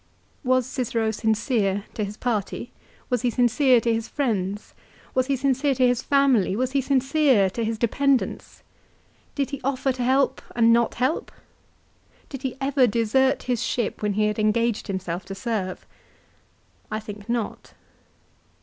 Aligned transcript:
Was 0.43 0.65
Cicero 0.65 1.11
sincere 1.11 1.83
to 1.93 2.03
his 2.03 2.17
party, 2.17 2.71
was 3.11 3.21
he 3.21 3.29
sincere 3.29 3.79
to 3.81 3.93
his 3.93 4.07
friends, 4.07 4.73
was 5.13 5.27
he 5.27 5.35
sincere 5.35 5.75
to 5.75 5.85
his 5.85 6.01
family, 6.01 6.55
was 6.55 6.71
he 6.71 6.81
sincere 6.81 7.51
to 7.51 7.63
his 7.63 7.77
dependants? 7.77 8.63
Did 9.35 9.51
he 9.51 9.61
offer 9.63 9.91
to 9.91 10.01
help 10.03 10.41
and 10.55 10.73
not 10.73 10.95
help? 10.95 11.31
Did 12.29 12.41
he 12.41 12.57
ever 12.59 12.87
desert 12.87 13.43
his 13.43 13.61
ship, 13.61 14.01
when 14.01 14.13
he 14.13 14.25
had 14.25 14.39
engaged 14.39 14.87
himself 14.87 15.23
to 15.25 15.35
serve? 15.35 15.85
I 16.89 16.99
think 16.99 17.29
not. 17.29 17.73